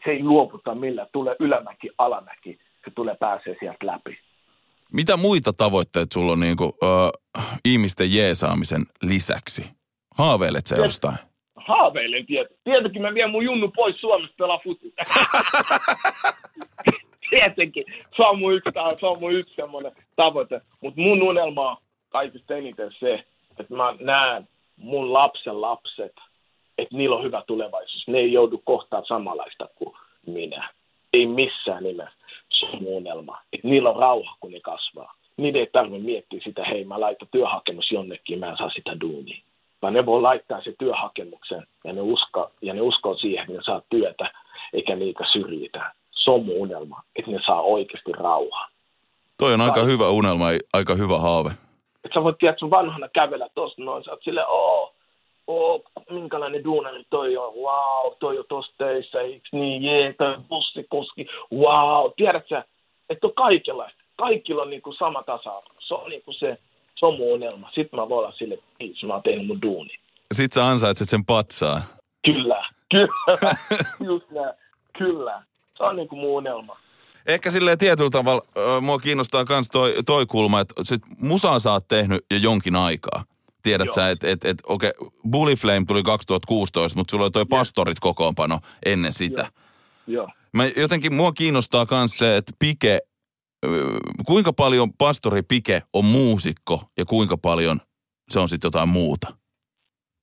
se 0.08 0.12
ei 0.12 0.24
luovuta 0.24 0.76
millä 0.76 1.08
tulee 1.14 1.36
ylämäki, 1.40 1.90
alamäki, 1.98 2.58
se 2.86 2.92
tulee 2.96 3.16
pääsee 3.16 3.56
sieltä 3.60 3.86
läpi. 3.86 4.18
Mitä 4.94 5.18
muita 5.18 5.54
tavoitteita 5.54 6.14
sulla 6.14 6.32
on 6.32 6.40
niinku, 6.40 6.78
ö, 6.84 6.88
ihmisten 7.66 8.14
jeesaamisen 8.14 8.86
lisäksi? 9.02 9.66
Haaveilet 10.18 10.68
sä 10.68 10.76
jostain? 10.76 11.16
Haaveilen 11.56 12.26
tiet. 12.26 12.48
Tietenkin 12.64 13.02
mä 13.02 13.14
vien 13.14 13.30
mun 13.30 13.46
junnu 13.46 13.72
pois 13.76 14.02
Suomesta 14.02 14.36
pelaa 14.38 14.60
futia. 14.64 14.92
Tietenkin. 17.30 17.86
Se 18.16 18.24
on 18.24 18.40
mun 18.40 18.54
yksi, 18.54 18.72
se 19.00 19.06
on 19.06 19.20
mun 19.20 19.34
yksi 19.34 19.56
semmoinen 19.56 19.92
tavoite. 20.16 20.62
Mutta 20.82 21.02
mun 21.02 21.22
unelma 21.22 21.72
on 21.72 21.78
kaikista 22.10 22.56
eniten 22.56 22.92
se, 23.00 23.24
että 23.60 23.76
mä 23.76 23.96
näen 24.00 24.48
mun 24.78 25.14
lapsen 25.14 25.62
lapset, 25.62 26.14
että 26.78 26.98
niillä 26.98 27.16
on 27.16 27.24
hyvä 27.24 27.44
tulevaisuus. 27.48 28.08
Ne 28.08 28.18
ei 28.18 28.34
joudu 28.34 28.62
kohtaan 28.66 29.06
samanlaista 29.06 29.70
kuin 29.76 29.96
minä. 30.26 30.70
Ei 31.14 31.26
missään 31.26 31.84
nimessä. 31.84 32.18
Se 32.50 32.66
on 32.66 32.86
unelma. 32.86 33.42
Että 33.54 33.68
niillä 33.68 33.90
on 33.90 33.96
rauha, 33.96 34.36
kun 34.40 34.52
ne 34.52 34.60
kasvaa. 34.60 35.14
Niiden 35.38 35.60
ei 35.60 35.68
tarvitse 35.68 36.06
miettiä 36.06 36.40
sitä, 36.44 36.66
hei 36.66 36.84
mä 36.84 37.00
laitan 37.00 37.28
työhakemus 37.32 37.92
jonnekin, 37.92 38.40
mä 38.40 38.50
en 38.50 38.58
saa 38.58 38.70
sitä 38.70 39.00
duunia. 39.02 39.42
Vaan 39.82 39.94
ne 39.94 40.06
voi 40.06 40.22
laittaa 40.22 40.62
se 40.62 40.74
työhakemuksen 40.80 41.68
ja 41.84 41.94
ne, 41.94 42.02
usko, 42.02 42.52
ja 42.62 42.74
ne 42.74 42.82
uskoo 42.82 43.18
siihen, 43.18 43.42
että 43.42 43.54
ne 43.54 43.64
saa 43.64 43.82
työtä 43.90 44.32
eikä 44.74 44.96
niitä 44.96 45.24
syrjitä. 45.32 45.92
Se 46.12 46.32
on 46.32 46.46
mun 46.46 46.56
unelma, 46.56 47.02
että 47.16 47.32
ne 47.32 47.40
saa 47.46 47.62
oikeasti 47.62 48.12
rauhaa. 48.12 48.68
Toi 49.38 49.54
on 49.54 49.62
aika 49.62 49.84
hyvä 49.84 50.10
unelma, 50.10 50.46
aika 50.74 50.96
hyvä 50.96 51.18
haave. 51.18 51.50
Että 52.04 52.20
sä 52.20 52.24
voit 52.24 52.38
tiedä, 52.38 52.58
sun 52.60 52.70
vanhana 52.70 53.10
kävellä 53.10 53.48
tosta 53.56 53.82
noin, 53.82 54.04
sä 54.04 54.12
oot 54.12 54.24
silleen, 54.24 54.48
oo, 54.50 54.94
oo, 55.48 55.84
minkälainen 56.10 56.64
duunari 56.64 57.04
toi 57.10 57.38
on, 57.38 57.54
wow, 57.54 58.14
toi 58.20 58.40
on 58.40 58.46
tossa 58.50 58.74
töissä, 58.78 59.22
eiks 59.22 59.50
niin, 59.52 59.84
jee, 59.84 60.14
toi 60.14 60.34
on 60.34 60.44
bussikuski, 60.44 61.28
wow, 61.54 62.12
tiedät 62.18 62.44
sä, 62.50 62.64
että 63.10 63.28
on 63.28 63.34
kaikilla, 63.34 63.92
kaikilla 64.18 64.62
on 64.62 64.70
niinku 64.70 64.94
sama 64.94 65.24
tasa-arvo. 65.24 65.74
Se 65.80 65.94
on 65.94 66.10
niinku 66.10 66.34
se, 66.34 66.58
se 67.00 67.06
on 67.06 67.18
mun 67.18 67.34
unelma. 67.34 67.72
Sitten 67.76 68.00
mä 68.00 68.10
voin 68.10 68.20
olla 68.26 68.38
sille, 68.38 68.54
että 68.54 69.08
mä 69.08 69.14
oon 69.14 69.24
tehnyt 69.24 69.48
mun 69.48 69.62
duuni. 69.62 70.00
Sit 70.34 70.54
sä 70.54 70.68
ansaitset 70.68 71.10
sen 71.10 71.26
patsaan. 71.26 71.82
Kyllä, 72.26 72.66
kyllä, 72.92 73.56
just 74.10 74.32
näin, 74.32 74.54
kyllä. 74.98 75.44
Se 75.78 75.84
on 75.84 75.96
niinku 75.96 76.16
mun 76.16 76.30
unelma. 76.30 76.78
Ehkä 77.28 77.52
silleen 77.52 77.78
tietyllä 77.78 78.10
tavalla 78.10 78.42
ö, 78.58 78.82
mua 78.82 79.00
kiinnostaa 79.00 79.46
myös 79.50 79.68
toi, 79.70 79.96
toi 80.06 80.26
kulma, 80.26 80.60
että 80.60 80.74
sit 80.84 81.02
musaa 81.18 81.60
sä 81.60 81.72
oot 81.72 81.88
tehnyt 81.88 82.26
jo 82.32 82.38
jonkin 82.38 82.76
aikaa. 82.76 83.24
Tiedät 83.68 83.86
Joo. 83.86 83.94
sä, 83.94 84.10
että 84.10 84.28
et, 84.28 84.46
et, 84.46 84.58
okei, 84.64 84.92
okay, 84.98 85.10
Bully 85.32 85.56
Flame 85.56 85.86
tuli 85.88 86.04
2016, 86.04 86.98
mutta 86.98 87.12
sulla 87.12 87.26
oli 87.26 87.32
toi 87.32 87.46
Pastorit 87.46 88.00
kokoonpano 88.00 88.60
ennen 88.86 89.14
sitä. 89.14 89.52
Joo. 90.08 90.30
Mä 90.54 90.66
jotenkin 90.66 91.14
mua 91.14 91.32
kiinnostaa 91.32 91.88
myös 91.92 92.18
se, 92.18 92.38
että 92.38 92.54
Pike, 92.60 93.00
kuinka 94.26 94.54
paljon 94.54 94.94
pastori 94.94 95.42
Pike 95.42 95.82
on 95.94 96.06
muusikko 96.06 96.82
ja 96.98 97.06
kuinka 97.06 97.38
paljon 97.38 97.82
se 98.30 98.40
on 98.40 98.50
sitten 98.50 98.68
jotain 98.68 98.90
muuta. 98.90 99.28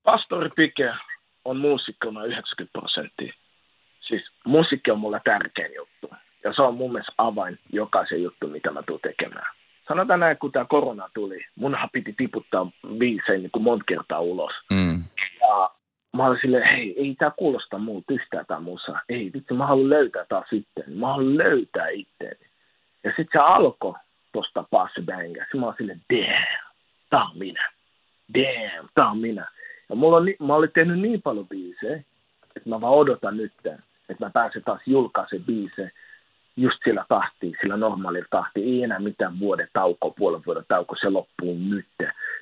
Pastori 0.02 0.50
Pike 0.56 0.92
on 1.44 1.56
muusikkona 1.56 2.24
90 2.24 2.78
prosenttia. 2.78 3.32
Siis 4.00 4.22
musiikki 4.46 4.90
on 4.90 4.98
mulla 4.98 5.20
tärkein 5.24 5.74
juttu. 5.74 6.10
Ja 6.44 6.52
se 6.56 6.62
on 6.62 6.74
mun 6.74 6.92
mielestä 6.92 7.12
avain 7.18 7.58
jokaisen 7.72 8.22
juttu, 8.22 8.48
mitä 8.48 8.70
mä 8.70 8.82
tuun 8.82 9.00
tekemään. 9.00 9.54
Sanotaan 9.88 10.20
näin, 10.20 10.36
kun 10.36 10.52
tämä 10.52 10.64
korona 10.64 11.08
tuli, 11.14 11.46
munhan 11.56 11.88
piti 11.92 12.14
tiputtaa 12.16 12.70
biisejä 12.98 13.38
niin 13.38 13.50
kuin 13.50 13.62
monta 13.62 13.84
kertaa 13.88 14.20
ulos. 14.20 14.52
Mm. 14.70 15.04
Ja 15.40 15.70
mä 16.16 16.26
olin 16.26 16.38
silleen, 16.42 16.76
hei, 16.76 16.94
ei 17.00 17.14
tää 17.18 17.32
kuulosta 17.36 17.78
multa 17.78 18.14
yhtään 18.14 18.46
tää 18.46 18.60
musa. 18.60 18.98
Ei, 19.08 19.30
vitsi, 19.34 19.54
mä 19.54 19.66
haluan 19.66 19.90
löytää 19.90 20.24
taas 20.28 20.52
itteeni. 20.52 20.94
Mä 20.94 21.06
haluan 21.06 21.38
löytää 21.38 21.88
itteeni. 21.88 22.46
Ja 23.04 23.12
sit 23.16 23.28
se 23.32 23.38
alkoi 23.38 23.94
tosta 24.32 24.64
Passe 24.70 25.02
Banga. 25.02 25.40
Sitten 25.42 25.60
mä 25.60 25.66
olin 25.66 25.76
silleen, 25.78 26.02
damn, 26.12 26.72
tää 27.10 27.24
on 27.24 27.38
minä. 27.38 27.70
Damn, 28.34 28.88
tää 28.94 29.10
on 29.10 29.18
minä. 29.18 29.48
Ja 29.88 29.96
mulla 29.96 30.16
on, 30.16 30.26
mä 30.46 30.54
olin 30.54 30.70
tehnyt 30.74 31.00
niin 31.00 31.22
paljon 31.22 31.48
biisejä, 31.48 31.96
että 32.56 32.68
mä 32.68 32.80
vaan 32.80 32.92
odotan 32.92 33.36
nyt, 33.36 33.52
että 34.08 34.24
mä 34.24 34.30
pääsen 34.30 34.62
taas 34.64 34.80
julkaisemaan 34.86 35.46
biisejä 35.46 35.90
just 36.56 36.78
sillä 36.84 37.04
tahtiin, 37.08 37.56
sillä 37.61 37.76
normaalilla 37.76 38.28
tahtiin. 38.30 38.66
Ei 38.66 38.82
enää 38.82 38.99
mitään 38.99 39.38
vuoden 39.38 39.68
tauko, 39.73 40.11
puolen 40.11 40.42
vuoden 40.46 40.64
tauko, 40.68 40.96
se 41.00 41.08
loppuu 41.08 41.58
nyt. 41.58 41.87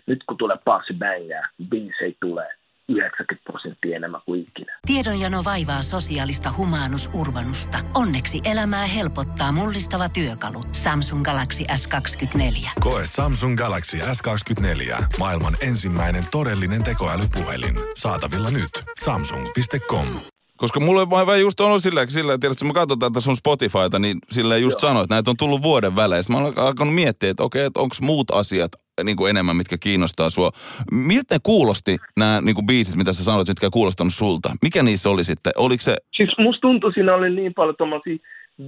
Nyt 0.06 0.24
kun 0.28 0.36
tulee 0.36 0.56
Passe 0.64 0.94
Banga, 0.94 1.48
biisejä 1.70 2.14
tulee 2.20 2.48
90 2.88 3.44
prosenttia 3.44 3.96
enemmän 3.96 4.20
kuin 4.26 4.42
ikinä. 4.42 4.78
Tiedonjano 4.86 5.44
vaivaa 5.44 5.82
sosiaalista 5.82 6.52
humanus 6.56 7.10
urbanusta. 7.14 7.78
Onneksi 7.94 8.40
elämää 8.44 8.86
helpottaa 8.86 9.52
mullistava 9.52 10.08
työkalu. 10.08 10.62
Samsung 10.72 11.22
Galaxy 11.22 11.64
S24. 11.64 12.70
Koe 12.80 13.02
Samsung 13.04 13.56
Galaxy 13.56 13.98
S24. 13.98 15.04
Maailman 15.18 15.54
ensimmäinen 15.60 16.24
todellinen 16.30 16.84
tekoälypuhelin. 16.84 17.74
Saatavilla 17.94 18.50
nyt. 18.50 18.70
Samsung.com. 19.04 20.31
Koska 20.62 20.80
mulle 20.80 21.10
vaan 21.10 21.40
just 21.40 21.60
on 21.60 21.66
ollut 21.66 21.82
sillä, 21.82 22.06
sillä 22.08 22.34
että 22.34 22.46
jos 22.46 22.64
mä 22.64 22.72
katsotaan 22.72 23.12
tässä 23.12 23.24
sun 23.24 23.36
Spotifyta, 23.36 23.98
niin 23.98 24.18
sillä 24.30 24.56
just 24.56 24.80
sanoit, 24.80 25.04
että 25.04 25.14
näitä 25.14 25.30
on 25.30 25.36
tullut 25.36 25.62
vuoden 25.62 25.96
välein. 25.96 26.22
Sitten 26.22 26.42
mä 26.42 26.46
olen 26.46 26.58
alkanut 26.58 26.94
miettiä, 26.94 27.30
että 27.30 27.42
okei, 27.42 27.64
että 27.64 27.80
onko 27.80 27.96
muut 28.00 28.30
asiat 28.30 28.72
niin 29.04 29.16
kuin 29.16 29.30
enemmän, 29.30 29.56
mitkä 29.56 29.78
kiinnostaa 29.78 30.30
sua. 30.30 30.50
Miltä 30.92 31.34
ne 31.34 31.38
kuulosti 31.42 31.96
nämä 32.16 32.40
niin 32.40 32.54
kuin 32.54 32.66
biisit, 32.66 32.96
mitä 32.96 33.12
sä 33.12 33.24
sanoit, 33.24 33.48
mitkä 33.48 33.70
kuulostanut 33.72 34.14
sulta? 34.14 34.56
Mikä 34.62 34.82
niissä 34.82 35.10
oli 35.10 35.24
sitten? 35.24 35.52
Oliko 35.56 35.82
se, 35.82 35.96
Siis 36.16 36.30
musta 36.38 36.60
tuntui, 36.60 36.92
siinä 36.92 37.14
oli 37.14 37.30
niin 37.30 37.54
paljon 37.54 37.76
tommosia 37.78 38.16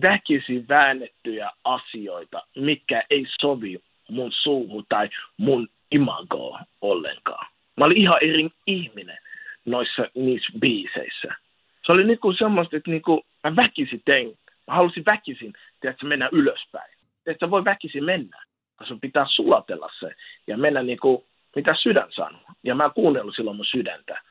väkisin 0.03 0.69
väännettyjä 0.69 1.51
asioita, 1.65 2.43
mitkä 2.57 3.03
ei 3.11 3.27
sovi 3.41 3.79
mun 4.11 4.33
suuhun 4.43 4.85
tai 4.89 5.09
mun 5.37 5.69
imagoon 5.91 6.61
ollenkaan. 6.81 7.47
Mä 7.77 7.85
olin 7.85 7.99
ihan 7.99 8.19
eri 8.23 8.49
ihminen 8.67 9.19
noissa 9.65 10.03
niissä 10.15 10.53
biiseissä. 10.61 11.44
Se 11.87 11.93
oli 11.93 12.05
niinku 12.05 12.33
semmoista, 12.33 12.77
että 12.77 12.91
niinku 12.91 13.23
mä 13.45 13.57
väkisin 13.57 14.03
tein. 14.05 14.39
Mä 14.67 14.75
halusin 14.75 15.05
väkisin, 15.07 15.53
tiedätkö, 15.81 16.07
mennä 16.07 16.29
ylöspäin. 16.33 16.95
Että 17.27 17.51
voi 17.51 17.65
väkisin 17.65 18.05
mennä. 18.05 18.43
vaan 18.81 18.89
Sun 18.89 19.01
pitää 19.01 19.27
sulatella 19.29 19.91
se 20.01 20.15
ja 20.47 20.59
mennä 20.59 20.83
niinku, 20.83 21.25
mitä 21.57 21.75
sydän 21.83 22.13
sanoo. 22.13 22.41
Ja 22.63 22.75
mä 22.75 22.91
kuunnellut 22.91 23.35
silloin 23.37 23.57
mun 23.57 23.67
sydäntä. 23.67 24.23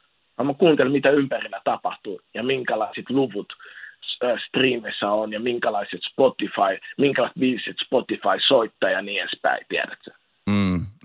Mä 0.43 0.53
kuuntelin, 0.53 0.91
mitä 0.91 1.09
ympärillä 1.09 1.61
tapahtuu 1.63 2.21
ja 2.33 2.43
minkälaiset 2.43 3.09
luvut 3.09 3.53
streamissä 4.47 5.11
on 5.11 5.31
ja 5.33 5.39
minkälaiset 5.39 5.99
Spotify, 6.11 6.79
minkälaiset 6.97 7.39
biisit 7.39 7.75
Spotify 7.85 8.39
soittaa 8.47 8.89
ja 8.89 9.01
niin 9.01 9.21
edespäin, 9.21 9.65
tiedätkö? 9.69 10.11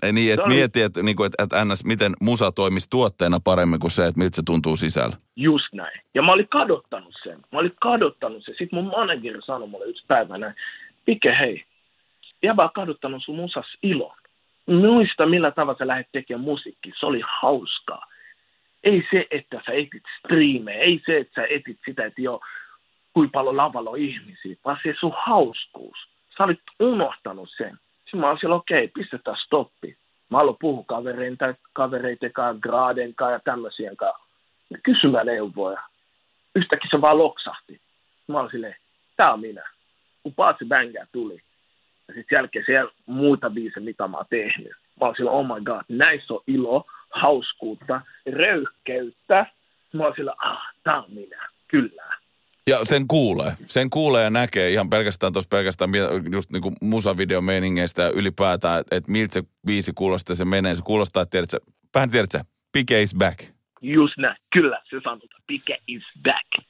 Ei 0.03 0.13
niin, 0.13 0.33
että 0.33 0.47
mieti, 0.47 0.81
että, 0.81 1.03
niin 1.03 1.25
että, 1.25 1.43
että 1.43 1.65
ns, 1.65 1.85
miten 1.85 2.13
musa 2.21 2.51
toimisi 2.51 2.87
tuotteena 2.89 3.39
paremmin 3.43 3.79
kuin 3.79 3.91
se, 3.91 4.05
että 4.05 4.19
miltä 4.19 4.35
se 4.35 4.41
tuntuu 4.45 4.75
sisällä. 4.75 5.17
Just 5.35 5.73
näin. 5.73 6.01
Ja 6.13 6.21
mä 6.21 6.31
olin 6.31 6.47
kadottanut 6.47 7.13
sen. 7.23 7.39
Mä 7.51 7.59
olin 7.59 7.73
kadottanut 7.81 8.45
sen. 8.45 8.55
Sitten 8.57 8.83
mun 8.83 8.91
manageri 8.91 9.39
sanoi 9.45 9.67
mulle 9.67 9.85
yksi 9.85 10.05
päivä 10.07 10.37
näin, 10.37 10.55
Pike 11.05 11.37
hei, 11.39 11.65
jäbä 12.43 12.63
on 12.63 12.69
kadottanut 12.75 13.23
sun 13.25 13.35
musas 13.35 13.65
ilon. 13.83 14.15
Muista 14.65 15.25
millä 15.25 15.51
tavalla 15.51 15.77
sä 15.79 15.87
lähdet 15.87 16.07
tekemään 16.11 16.43
musiikkia. 16.43 16.93
Se 16.99 17.05
oli 17.05 17.21
hauskaa. 17.41 18.05
Ei 18.83 19.07
se, 19.11 19.27
että 19.31 19.61
sä 19.65 19.71
etit 19.71 20.03
striimejä, 20.19 20.79
ei 20.79 21.01
se, 21.05 21.17
että 21.17 21.41
sä 21.41 21.47
etit 21.49 21.79
sitä, 21.85 22.05
että 22.05 22.21
joo, 22.21 22.41
kuinka 23.13 23.31
paljon 23.31 23.57
lavalla 23.57 23.89
on 23.89 23.97
ihmisiä, 23.97 24.55
vaan 24.65 24.77
se 24.83 24.95
sun 24.99 25.13
hauskuus. 25.25 25.97
Sä 26.37 26.43
olit 26.43 26.59
unohtanut 26.79 27.49
sen. 27.57 27.77
Sitten 28.09 28.19
mä 28.19 28.29
olin 28.29 28.39
siellä, 28.39 28.55
okei, 28.55 28.87
pistetään 28.87 29.37
stoppi. 29.37 29.97
Mä 30.29 30.39
aloin 30.39 30.57
puhua 30.59 30.83
kavereiden, 30.87 31.57
kavereiden 31.73 32.33
kanssa, 32.33 32.61
graaden 32.61 33.15
kanssa 33.15 33.33
ja 33.33 33.39
tämmöisien 33.39 33.97
kanssa. 33.97 34.23
Kysymään 34.83 35.25
neuvoja. 35.25 35.81
Yhtäkkiä 36.55 36.89
se 36.91 37.01
vaan 37.01 37.17
loksahti. 37.17 37.81
Mä 38.27 38.39
olin 38.39 38.51
silleen, 38.51 38.75
tää 39.17 39.33
on 39.33 39.39
minä. 39.39 39.69
Kun 40.23 40.33
Paatsi 40.33 40.65
Banga 40.65 41.05
tuli. 41.11 41.41
Ja 42.07 42.13
sitten 42.13 42.35
jälkeen 42.35 42.65
siellä 42.65 42.91
muita 43.05 43.49
biisejä, 43.49 43.85
mitä 43.85 44.07
mä 44.07 44.17
oon 44.17 44.25
tehnyt. 44.29 44.73
Mä 44.99 45.05
olin 45.05 45.15
silleen, 45.15 45.35
oh 45.35 45.45
my 45.45 45.63
god, 45.65 45.81
näissä 45.89 46.33
on 46.33 46.43
ilo, 46.47 46.85
hauskuutta, 47.09 48.01
röyhkeyttä. 48.31 49.45
Mä 49.93 50.03
olin 50.03 50.15
silleen, 50.15 50.37
ah, 50.45 50.61
tää 50.83 51.01
on 51.01 51.11
minä. 51.13 51.49
Kyllä. 51.67 52.18
Ja 52.69 52.85
sen 52.85 53.07
kuulee. 53.07 53.51
Sen 53.67 53.89
kuulee 53.89 54.23
ja 54.23 54.29
näkee 54.29 54.71
ihan 54.71 54.89
pelkästään 54.89 55.33
tuossa 55.33 55.47
pelkästään 55.49 55.89
just 56.31 56.49
niin 56.49 56.61
kuin 56.61 56.75
musavideomeiningeistä 56.81 58.01
ja 58.01 58.09
ylipäätään, 58.09 58.79
että, 58.79 58.95
että 58.95 59.11
miltä 59.11 59.33
se 59.33 59.43
biisi 59.65 59.91
kuulostaa 59.95 60.35
se 60.35 60.45
menee. 60.45 60.75
Se 60.75 60.81
kuulostaa, 60.85 61.23
että 61.23 61.31
tiedät 61.31 61.49
sä, 61.49 61.57
vähän 61.95 62.09
tiedät 62.09 62.31
sä, 62.31 62.41
Pike 62.71 63.01
is 63.01 63.15
back. 63.15 63.39
Just 63.81 64.17
näin, 64.17 64.35
kyllä, 64.53 64.81
se 64.89 64.97
sanotaan. 65.03 65.41
Pike 65.47 65.77
is 65.87 66.03
back. 66.23 66.65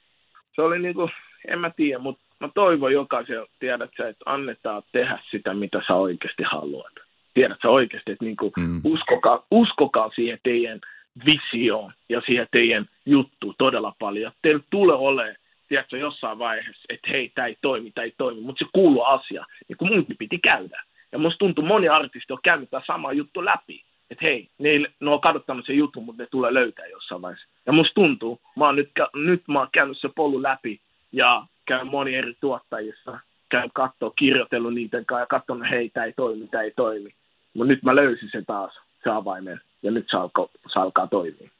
Se 0.54 0.62
oli 0.62 0.78
niinku, 0.78 1.10
en 1.48 1.58
mä 1.58 1.70
tiedä, 1.76 1.98
mutta 1.98 2.24
mä 2.40 2.48
toivon 2.54 2.92
jokaisen, 2.92 3.46
tiedät 3.58 3.90
sä, 3.96 4.08
että 4.08 4.22
annetaan 4.26 4.82
tehdä 4.92 5.18
sitä, 5.30 5.54
mitä 5.54 5.82
sä 5.86 5.94
oikeasti 5.94 6.42
haluat. 6.42 6.92
Tiedät 7.34 7.58
sä 7.62 7.68
oikeasti, 7.68 8.12
että 8.12 8.24
niinku, 8.24 8.52
Mm. 8.56 8.62
mm. 8.64 8.80
uskokaa, 8.84 9.46
uskokaa 9.50 10.10
siihen 10.14 10.38
teidän 10.42 10.80
visioon 11.26 11.92
ja 12.08 12.20
siihen 12.26 12.46
teidän 12.52 12.86
juttuun 13.06 13.54
todella 13.58 13.94
paljon. 13.98 14.32
Teillä 14.42 14.62
tulee 14.70 14.96
olemaan, 14.96 15.36
tiedätkö, 15.70 15.98
jossain 15.98 16.38
vaiheessa, 16.38 16.82
että 16.88 17.10
hei, 17.10 17.28
tämä 17.34 17.46
ei 17.46 17.56
toimi, 17.62 17.90
tämä 17.90 18.04
ei 18.04 18.14
toimi, 18.18 18.40
mutta 18.40 18.64
se 18.64 18.70
kuuluu 18.72 19.02
asia, 19.02 19.46
niin 19.68 19.76
kuin 19.76 19.92
munkin 19.92 20.16
piti 20.16 20.38
käydä. 20.38 20.82
Ja 21.12 21.18
musta 21.18 21.38
tuntuu, 21.38 21.64
moni 21.64 21.88
artisti 21.88 22.32
on 22.32 22.38
käynyt 22.42 22.70
tämä 22.70 22.82
sama 22.86 23.12
juttu 23.12 23.44
läpi. 23.44 23.82
Että 24.10 24.24
hei, 24.24 24.48
ne, 24.58 24.78
ne 25.00 25.10
on 25.10 25.20
kadottanut 25.20 25.66
sen 25.66 25.76
jutun, 25.76 26.04
mutta 26.04 26.22
ne 26.22 26.28
tulee 26.30 26.54
löytää 26.54 26.86
jossain 26.86 27.22
vaiheessa. 27.22 27.48
Ja 27.66 27.72
musta 27.72 27.94
tuntuu, 27.94 28.40
mä 28.56 28.66
oon 28.66 28.76
nyt, 28.76 28.90
nyt 29.14 29.42
mä 29.48 29.58
oon 29.58 29.68
käynyt 29.72 29.98
se 29.98 30.08
polun 30.16 30.42
läpi 30.42 30.80
ja 31.12 31.46
käyn 31.66 31.86
moni 31.86 32.14
eri 32.14 32.34
tuottajissa, 32.40 33.18
käyn 33.48 33.70
katsoa, 33.74 34.12
kirjoitellut 34.18 34.74
niiden 34.74 35.06
kanssa 35.06 35.22
ja 35.22 35.26
katsonut, 35.26 35.70
hei, 35.70 35.90
tämä 35.90 36.06
ei 36.06 36.12
toimi, 36.12 36.48
tämä 36.48 36.62
ei 36.62 36.72
toimi. 36.76 37.14
Mutta 37.54 37.68
nyt 37.68 37.82
mä 37.82 37.96
löysin 37.96 38.28
sen 38.32 38.46
taas, 38.46 38.72
se 39.04 39.10
avaimen, 39.10 39.60
ja 39.82 39.90
nyt 39.90 40.06
se 40.10 40.16
alkaa, 40.16 40.46
se 40.72 40.80
alkaa 40.80 41.06
toimia. 41.06 41.50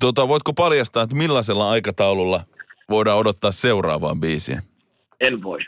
Tota, 0.00 0.28
voitko 0.28 0.52
paljastaa, 0.52 1.02
että 1.02 1.16
millaisella 1.16 1.70
aikataululla 1.70 2.40
voidaan 2.90 3.18
odottaa 3.18 3.52
seuraavaan 3.52 4.20
biisiin? 4.20 4.62
En 5.20 5.42
voi. 5.42 5.58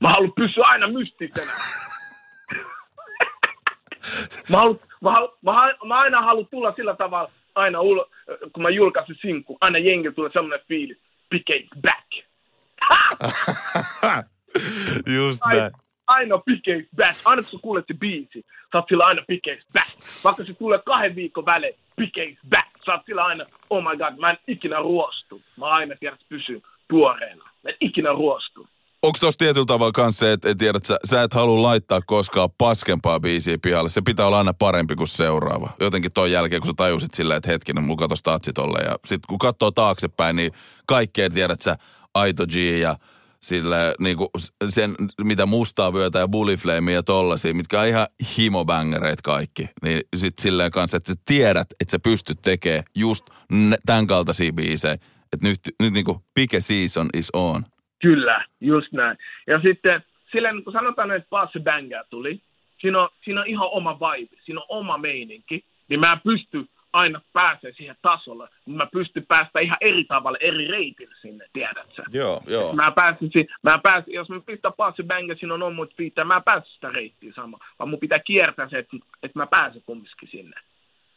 Mä 0.00 0.10
haluan 0.10 0.32
pysyä 0.32 0.64
aina 0.66 0.88
mystisenä. 0.88 1.52
mä, 4.50 4.56
haluan, 4.56 4.80
mä, 5.02 5.10
haluan, 5.12 5.32
mä, 5.42 5.52
haluan, 5.52 5.76
mä 5.86 6.00
aina 6.00 6.22
haluan 6.22 6.46
tulla 6.50 6.72
sillä 6.76 6.96
tavalla, 6.96 7.30
aina 7.54 7.80
ulo, 7.80 8.10
kun 8.52 8.62
mä 8.62 8.70
julkaisin 8.70 9.16
sinkku, 9.20 9.58
aina 9.60 9.78
jengi 9.78 10.12
tulee 10.12 10.30
semmoinen 10.32 10.66
fiilis, 10.68 10.98
Pike 11.30 11.64
back. 11.82 12.08
Just 15.16 15.40
Aina, 15.42 15.70
aina 16.06 16.38
Pike 16.38 16.86
back. 16.96 17.16
Aina 17.24 17.42
kun 17.42 17.50
sä 17.50 17.58
kuulet 17.62 17.84
se 17.86 17.94
biisi, 17.94 18.46
sä 18.72 18.78
oot 18.78 18.84
sillä 18.88 19.06
aina 19.06 19.22
Pike 19.28 19.58
back. 19.72 19.90
Vaikka 20.24 20.44
se 20.44 20.54
tulee 20.54 20.78
kahden 20.86 21.14
viikon 21.16 21.46
välein, 21.46 21.74
Pike 21.96 22.36
back. 22.48 22.73
Oot 22.92 23.00
sillä 23.06 23.22
aina, 23.22 23.46
oh 23.70 23.82
my 23.82 23.96
god, 23.98 24.20
mä 24.20 24.30
en 24.30 24.38
ikinä 24.48 24.76
ruostu. 24.78 25.42
Mä 25.56 25.66
aina 25.66 25.94
tiedän, 26.00 26.14
että 26.14 26.26
pysyn 26.28 26.62
tuoreena. 26.88 27.44
Mä 27.44 27.70
en 27.70 27.76
ikinä 27.80 28.10
ruostu. 28.10 28.68
Onko 29.02 29.18
tuossa 29.20 29.38
tietyllä 29.38 29.66
tavalla 29.66 29.92
kanssa 29.92 30.26
se, 30.26 30.32
että 30.32 30.48
et 30.48 30.58
tiedät, 30.58 30.84
sä, 30.84 30.96
sä 31.04 31.22
et 31.22 31.34
halua 31.34 31.62
laittaa 31.62 32.00
koskaan 32.06 32.48
paskempaa 32.58 33.20
biisiä 33.20 33.58
pihalle. 33.62 33.88
Se 33.88 34.02
pitää 34.02 34.26
olla 34.26 34.38
aina 34.38 34.54
parempi 34.54 34.96
kuin 34.96 35.08
seuraava. 35.08 35.70
Jotenkin 35.80 36.12
ton 36.12 36.30
jälkeen, 36.30 36.62
kun 36.62 36.66
sä 36.70 36.74
tajusit 36.76 37.14
silleen, 37.14 37.38
että 37.38 37.50
hetkinen, 37.50 37.84
mulla 37.84 37.98
katos 37.98 38.22
tolle. 38.54 38.78
Ja 38.84 38.96
sit 39.04 39.26
kun 39.26 39.38
katsoo 39.38 39.70
taaksepäin, 39.70 40.36
niin 40.36 40.52
kaikkea 40.86 41.30
tiedät 41.30 41.60
sä, 41.60 41.76
Aito 42.14 42.46
G 42.46 42.54
ja 42.56 42.96
sille, 43.44 43.94
niin 43.98 44.16
kuin 44.16 44.28
sen, 44.68 44.94
mitä 45.22 45.46
mustaa 45.46 45.92
vyötä 45.92 46.18
ja 46.18 46.28
bully 46.28 46.56
flame 46.56 46.92
ja 46.92 47.02
tollasia, 47.02 47.54
mitkä 47.54 47.80
on 47.80 47.86
ihan 47.86 48.06
himobängereitä 48.38 49.22
kaikki. 49.24 49.68
Niin 49.82 50.00
sit 50.16 50.38
silleen 50.38 50.70
kanssa, 50.70 50.96
että 50.96 51.12
sä 51.12 51.20
tiedät, 51.24 51.66
että 51.80 51.90
sä 51.90 51.98
pystyt 51.98 52.38
tekemään 52.42 52.84
just 52.96 53.24
tämän 53.86 54.06
kaltaisia 54.06 54.52
biisejä. 54.52 54.94
Että 55.32 55.48
nyt, 55.48 55.60
nyt 55.82 55.92
niin 55.94 56.04
kuin 56.04 56.18
Pike 56.34 56.60
Season 56.60 57.08
is 57.14 57.30
on. 57.32 57.64
Kyllä, 58.02 58.44
just 58.60 58.92
näin. 58.92 59.18
Ja 59.46 59.60
sitten 59.62 60.04
silleen, 60.32 60.64
kun 60.64 60.72
sanotaan, 60.72 61.10
että 61.10 61.28
Passe 61.30 61.60
Banger 61.60 62.04
tuli, 62.10 62.40
siinä 62.80 63.02
on, 63.02 63.08
siinä 63.24 63.40
on 63.40 63.46
ihan 63.46 63.68
oma 63.72 63.98
vibe, 64.00 64.36
siinä 64.44 64.60
on 64.60 64.66
oma 64.68 64.98
meininki, 64.98 65.64
niin 65.88 66.00
mä 66.00 66.12
en 66.12 66.20
pysty 66.24 66.66
aina 66.94 67.20
pääsee 67.32 67.72
siihen 67.72 67.96
tasolle, 68.02 68.48
mutta 68.66 68.84
mä 68.84 68.88
pystyn 68.92 69.26
päästä 69.26 69.60
ihan 69.60 69.78
eri 69.80 70.04
tavalla, 70.04 70.38
eri 70.40 70.68
reitillä 70.68 71.14
sinne, 71.22 71.46
tiedät 71.52 71.86
sä. 71.96 72.02
Joo, 72.12 72.42
joo. 72.46 72.72
Mä 72.72 72.90
pääsin, 72.92 73.30
si- 73.32 73.48
mä 73.62 73.78
pääsin, 73.78 74.14
jos 74.14 74.28
mä 74.28 74.40
pistän 74.46 74.72
Passe 74.76 75.02
Banger, 75.02 75.36
siinä 75.38 75.54
on 75.54 75.62
omut 75.62 75.94
fiittää, 75.96 76.24
mä 76.24 76.40
pääsen 76.40 76.70
sitä 76.74 76.90
reittiä 76.90 77.32
sama, 77.36 77.58
vaan 77.78 77.90
mun 77.90 77.98
pitää 78.00 78.18
kiertää 78.18 78.68
se, 78.68 78.78
että, 78.78 78.96
että 79.22 79.38
mä 79.38 79.46
pääsen 79.46 79.82
kumminkin 79.86 80.28
sinne. 80.30 80.56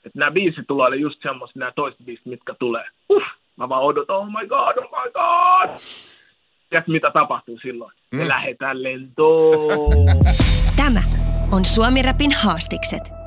Että 0.06 0.20
nämä 0.20 0.32
biisit 0.32 0.68
tulee 0.68 0.86
olla 0.86 0.96
just 0.96 1.22
semmoiset, 1.22 1.56
nämä 1.56 1.72
toiset 1.72 2.00
biisit, 2.06 2.26
mitkä 2.26 2.56
tulee. 2.60 2.86
Uff, 3.10 3.26
mä 3.56 3.70
vaan 3.70 3.84
odotan, 3.84 4.16
oh 4.18 4.28
my 4.28 4.48
god, 4.48 4.78
oh 4.78 4.92
my 5.04 5.12
god. 5.12 5.80
Tiedätkö, 6.70 6.92
mitä 6.92 7.12
tapahtuu 7.12 7.60
silloin? 7.62 7.92
Me 8.12 8.22
Mm. 8.24 8.28
lähdetään 8.28 8.84
lentoon. 8.84 9.92
Tämä 10.78 11.00
on 11.52 11.66
Suomi 11.66 12.02
Rapin 12.02 12.32
haastikset. 12.44 13.27